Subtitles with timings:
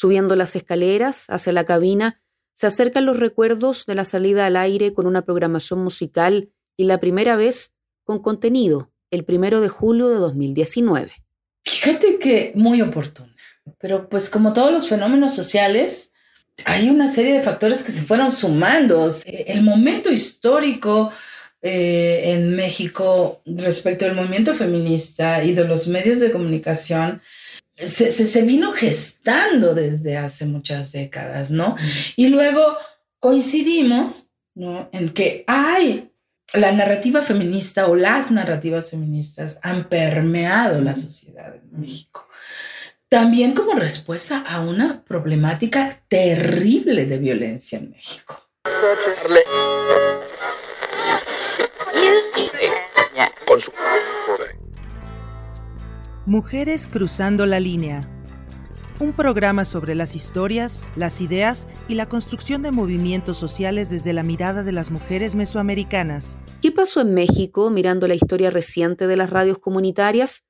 [0.00, 4.94] Subiendo las escaleras hacia la cabina, se acercan los recuerdos de la salida al aire
[4.94, 10.14] con una programación musical y la primera vez con contenido, el primero de julio de
[10.14, 11.10] 2019.
[11.64, 13.34] Fíjate que muy oportuna,
[13.80, 16.12] pero pues como todos los fenómenos sociales,
[16.64, 19.12] hay una serie de factores que se fueron sumando.
[19.26, 21.10] El momento histórico
[21.60, 27.20] eh, en México respecto al movimiento feminista y de los medios de comunicación
[27.78, 31.76] se, se, vino gestando desde hace muchas décadas, ¿no?
[32.16, 32.76] Y luego
[33.20, 34.88] coincidimos, ¿no?
[34.92, 36.10] En que hay
[36.54, 42.26] la narrativa feminista o las narrativas feministas han permeado la sociedad en México.
[43.08, 48.48] También como respuesta a una problemática terrible de violencia en México.
[56.28, 58.02] Mujeres Cruzando la Línea.
[59.00, 64.22] Un programa sobre las historias, las ideas y la construcción de movimientos sociales desde la
[64.22, 66.36] mirada de las mujeres mesoamericanas.
[66.60, 70.44] ¿Qué pasó en México mirando la historia reciente de las radios comunitarias?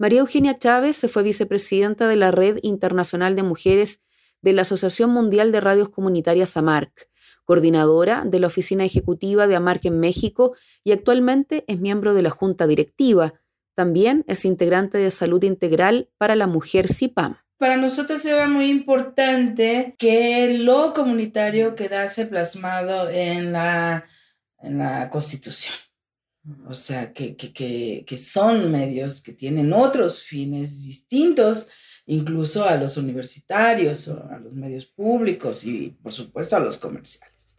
[0.00, 4.00] María Eugenia Chávez se fue vicepresidenta de la Red Internacional de Mujeres
[4.42, 7.08] de la Asociación Mundial de Radios Comunitarias AMARC,
[7.44, 12.30] coordinadora de la Oficina Ejecutiva de AMARC en México y actualmente es miembro de la
[12.30, 13.34] Junta Directiva
[13.80, 17.38] también es integrante de Salud Integral para la Mujer CIPAM.
[17.56, 24.04] Para nosotros era muy importante que lo comunitario quedase plasmado en la,
[24.58, 25.72] en la Constitución.
[26.68, 31.70] O sea, que, que, que, son medios que tienen otros fines distintos,
[32.04, 37.56] incluso a los universitarios o a los medios públicos y, por supuesto, a los comerciales.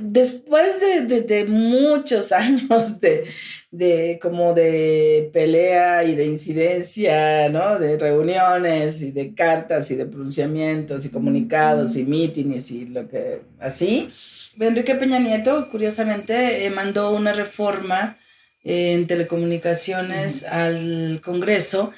[0.00, 3.26] Después de, de muchos años de,
[3.70, 7.78] de como de pelea y de incidencia, ¿no?
[7.78, 13.42] De reuniones y de cartas y de pronunciamientos y comunicados y mítines y lo que
[13.58, 14.10] así.
[14.58, 18.16] Enrique Peña Nieto, curiosamente, eh, mandó una reforma
[18.64, 21.92] en telecomunicaciones al Congreso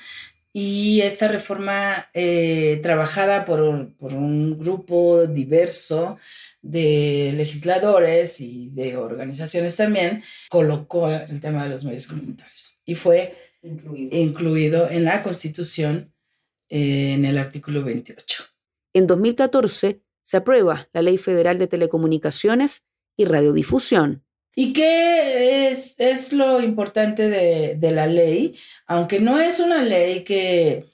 [0.52, 6.18] y esta reforma eh, trabajada por, por un grupo diverso
[6.62, 13.36] de legisladores y de organizaciones también, colocó el tema de los medios comunitarios y fue
[13.62, 16.12] incluido, en la Constitución
[16.68, 18.44] eh, en el artículo 28.
[18.94, 22.84] En 2014 se aprueba la Ley Federal de Telecomunicaciones
[23.16, 24.24] y Radiodifusión.
[24.54, 28.56] ¿Y qué es, es lo importante de, de, la ley?
[28.86, 30.86] Aunque no es una ley que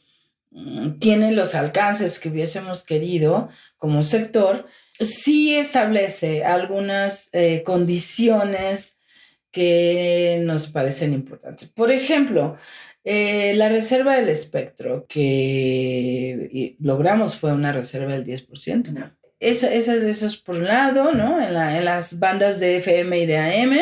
[0.51, 3.49] mm, tiene los alcances que hubiésemos querido
[3.79, 4.67] como sector,
[5.01, 9.01] sí establece algunas eh, condiciones
[9.51, 11.69] que nos parecen importantes.
[11.69, 12.57] Por ejemplo,
[13.05, 19.13] eh, la reserva del espectro que logramos fue una reserva del 10%.
[19.39, 21.41] Eso, es por un lado, ¿no?
[21.41, 21.55] En,
[21.85, 23.79] las bandas de FM y de AM.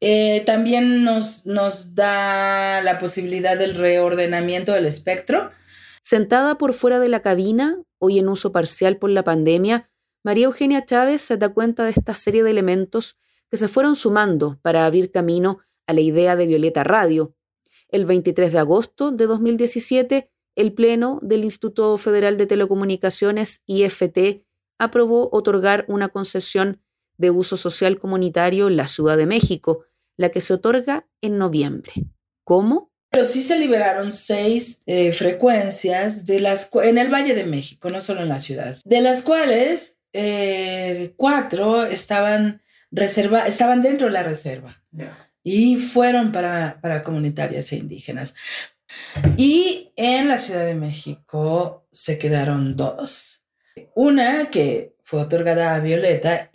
[0.00, 5.50] Eh, también nos, nos da la posibilidad del reordenamiento del espectro.
[6.02, 9.90] Sentada por fuera de la cabina, hoy en uso parcial por la pandemia,
[10.24, 13.16] María Eugenia Chávez se da cuenta de esta serie de elementos
[13.50, 17.34] que se fueron sumando para abrir camino a la idea de Violeta Radio.
[17.88, 24.44] El 23 de agosto de 2017, el Pleno del Instituto Federal de Telecomunicaciones, IFT,
[24.78, 26.82] aprobó otorgar una concesión
[27.16, 29.84] de uso social comunitario en la Ciudad de México,
[30.16, 31.92] la que se otorga en noviembre.
[32.44, 32.92] ¿Cómo?
[33.10, 38.28] Pero sí se liberaron seis eh, frecuencias en el Valle de México, no solo en
[38.28, 44.82] las ciudades, de las cuales eh, cuatro estaban, reserva, estaban dentro de la reserva
[45.42, 48.34] y fueron para, para comunitarias e indígenas.
[49.36, 53.44] Y en la Ciudad de México se quedaron dos.
[53.94, 56.50] Una que fue otorgada a Violeta.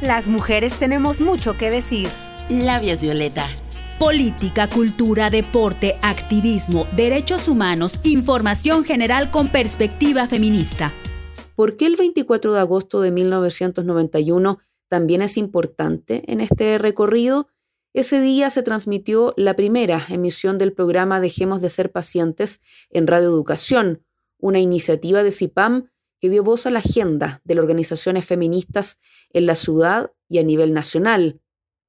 [0.00, 2.08] Las mujeres tenemos mucho que decir.
[2.48, 3.48] Labios Violeta
[3.98, 10.92] política, cultura, deporte, activismo, derechos humanos, información general con perspectiva feminista.
[11.54, 14.58] ¿Por qué el 24 de agosto de 1991
[14.88, 17.48] también es importante en este recorrido?
[17.94, 22.60] Ese día se transmitió la primera emisión del programa Dejemos de ser pacientes
[22.90, 24.02] en Radio Educación,
[24.38, 25.88] una iniciativa de CIPAM
[26.20, 28.98] que dio voz a la agenda de las organizaciones feministas
[29.30, 31.40] en la ciudad y a nivel nacional.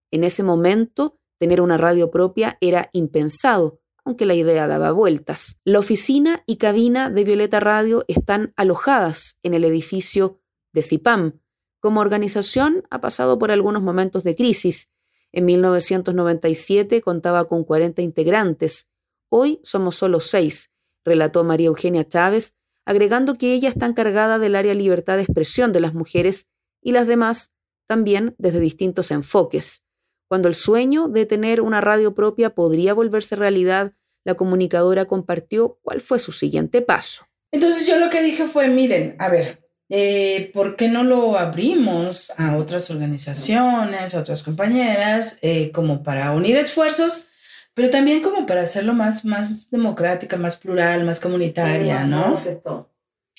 [0.10, 5.58] En ese momento, Tener una radio propia era impensado, aunque la idea daba vueltas.
[5.64, 10.40] La oficina y cabina de Violeta Radio están alojadas en el edificio
[10.74, 11.40] de CIPAM.
[11.80, 14.90] Como organización ha pasado por algunos momentos de crisis
[15.34, 18.88] En 1997 contaba con 40 integrantes.
[19.30, 20.72] Hoy somos solo seis,
[21.04, 22.54] relató María Eugenia Chávez,
[22.86, 26.48] agregando que ella está encargada del área libertad de expresión de las mujeres
[26.82, 27.52] y las demás
[27.88, 29.84] también desde distintos enfoques.
[30.28, 33.94] Cuando el sueño de tener una radio propia podría volverse realidad,
[34.26, 37.26] la comunicadora compartió cuál fue su siguiente paso.
[37.52, 42.38] Entonces yo lo que dije fue, miren, a ver, eh, ¿por qué no lo abrimos
[42.38, 47.30] a otras organizaciones, a otras compañeras, eh, como para unir esfuerzos,
[47.74, 52.34] pero también como para hacerlo más, más democrática, más plural, más comunitaria, ¿no?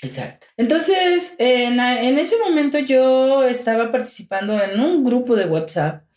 [0.01, 0.47] Exacto.
[0.57, 6.08] Entonces, en, en ese momento yo estaba participando en un grupo de WhatsApp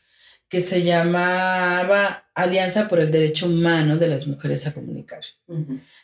[0.52, 5.22] que se llamaba Alianza por el Derecho Humano de las Mujeres a Comunicar.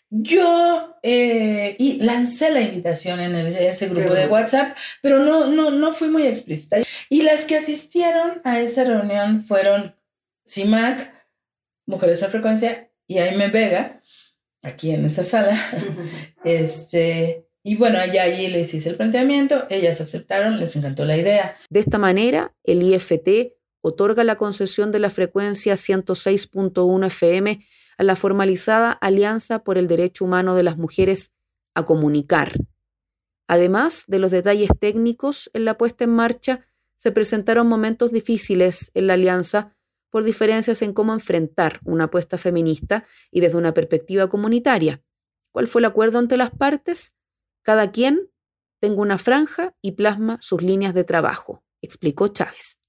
[0.10, 5.94] Yo eh, y lancé la invitación en ese grupo de WhatsApp, pero no, no, no
[5.94, 6.78] fui muy explícita.
[7.10, 9.94] Y las que asistieron a esa reunión fueron
[10.48, 11.14] CIMAC,
[11.86, 14.02] Mujeres a Frecuencia, y Aime Vega,
[14.64, 15.60] aquí en esa sala.
[16.46, 21.58] este, y bueno, allá allí les hice el planteamiento, ellas aceptaron, les encantó la idea.
[21.70, 27.66] De esta manera, el IFT otorga la concesión de la frecuencia 106.1 FM
[27.98, 31.32] a la formalizada Alianza por el Derecho Humano de las Mujeres
[31.74, 32.54] a Comunicar.
[33.48, 39.08] Además de los detalles técnicos en la puesta en marcha, se presentaron momentos difíciles en
[39.08, 39.76] la alianza
[40.10, 45.02] por diferencias en cómo enfrentar una apuesta feminista y desde una perspectiva comunitaria.
[45.52, 47.16] ¿Cuál fue el acuerdo entre las partes?
[47.62, 48.32] Cada quien
[48.80, 52.80] tenga una franja y plasma sus líneas de trabajo, explicó Chávez.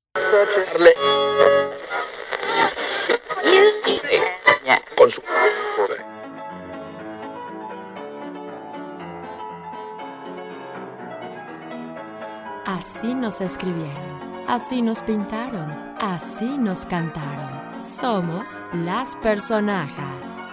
[12.67, 17.83] Así nos escribieron, así nos pintaron, así nos cantaron.
[17.83, 20.45] Somos las personajes.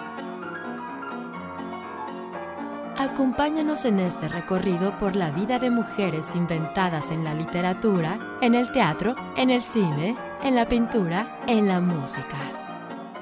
[3.06, 8.72] Acompáñanos en este recorrido por la vida de mujeres inventadas en la literatura, en el
[8.72, 13.14] teatro, en el cine, en la pintura, en la música.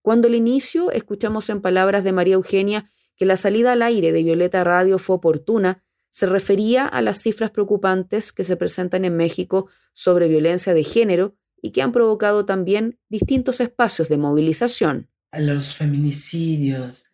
[0.00, 4.22] Cuando al inicio escuchamos en palabras de María Eugenia que la salida al aire de
[4.22, 9.68] Violeta Radio fue oportuna, se refería a las cifras preocupantes que se presentan en México
[9.92, 15.10] sobre violencia de género y que han provocado también distintos espacios de movilización.
[15.30, 17.10] A los feminicidios,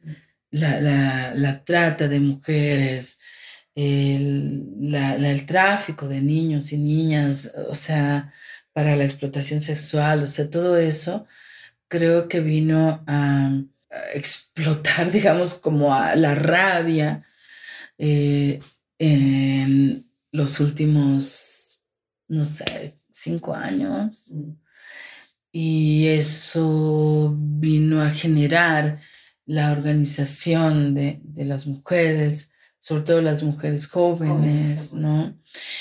[0.50, 3.20] la, trata de mujeres,
[3.74, 8.32] el, el tráfico de niños y niñas, o sea,
[8.72, 11.26] para la explotación sexual, o sea, todo eso
[11.88, 13.50] creo que vino a,
[14.14, 17.26] explotar, digamos, como a la rabia
[17.98, 18.60] eh,
[18.98, 21.82] en los últimos,
[22.28, 24.26] no sé, cinco años.
[24.30, 24.52] Mm.
[25.52, 29.00] Y eso vino a generar
[29.50, 35.36] la organización de, las mujeres, sobre todo las mujeres jóvenes, ¿no?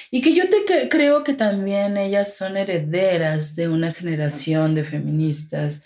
[0.09, 5.83] Y que yo te creo que también ellas son herederas de una generación de feministas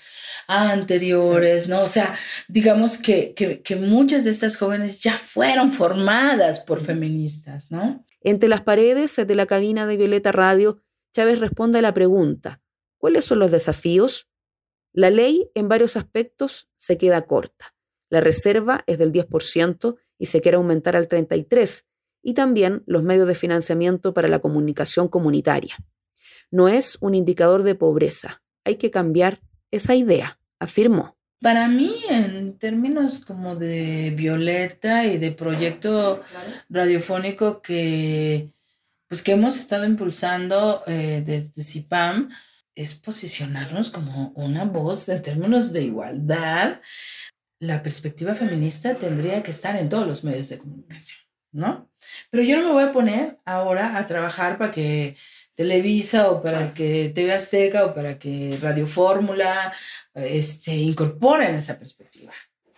[0.47, 1.81] anteriores, ¿no?
[1.81, 2.15] O sea,
[2.47, 8.05] digamos que, que muchas de estas jóvenes ya fueron formadas por feministas, ¿no?
[8.21, 10.81] Entre las paredes de la cabina de Violeta Radio,
[11.13, 12.61] Chávez responde a la pregunta,
[12.97, 14.29] ¿cuáles son los desafíos?
[14.93, 17.73] La ley en varios aspectos se queda corta.
[18.09, 21.85] La reserva es del 10% y se quiere aumentar al 33%,
[22.21, 25.75] y también los medios de financiamiento para la comunicación comunitaria.
[26.51, 29.41] No es un indicador de pobreza, hay que cambiar
[29.71, 31.17] esa idea, afirmó.
[31.41, 36.21] Para mí, en términos como de Violeta y de proyecto
[36.69, 38.53] radiofónico que,
[39.09, 42.29] pues que hemos estado impulsando eh, desde CIPAM,
[42.75, 46.79] es posicionarnos como una voz en términos de igualdad
[47.63, 51.21] la perspectiva feminista tendría que estar en todos los medios de comunicación,
[51.53, 51.89] ¿no?
[52.29, 55.15] Pero yo no me voy a poner ahora a trabajar para que
[55.55, 59.73] Televisa o para que TV Azteca o para que Radio Fórmula
[60.13, 62.33] este, incorporen esa perspectiva,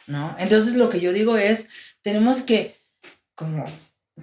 [0.07, 0.35] ¿no?
[0.37, 1.69] Entonces lo que yo digo es,
[2.03, 2.75] tenemos que
[3.33, 3.65] como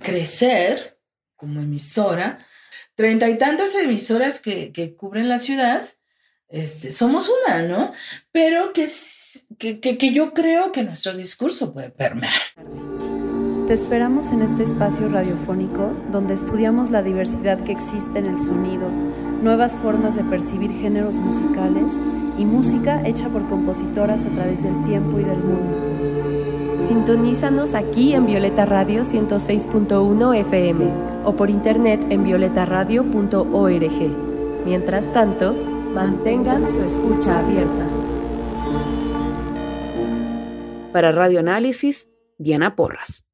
[0.01, 0.99] crecer
[1.35, 2.47] como emisora,
[2.95, 5.83] treinta y tantas emisoras que, que cubren la ciudad,
[6.53, 7.93] este, somos una, ¿no?
[8.31, 8.87] Pero que,
[9.59, 12.33] que, que, yo creo que nuestro discurso puede permear.
[13.67, 18.89] Te esperamos en este espacio radiofónico donde estudiamos la diversidad que existe en el sonido,
[19.41, 21.93] nuevas formas de percibir géneros musicales
[22.37, 25.92] y música hecha por compositoras a través del tiempo y del mundo.
[26.93, 30.91] Sintonízanos aquí en Violeta Radio 106.1 FM
[31.25, 34.65] o por internet en violetaradio.org.
[34.67, 35.55] Mientras tanto,
[35.95, 37.89] Mantengan su escucha abierta.
[40.93, 43.25] Para Radio Análisis, Diana Porras.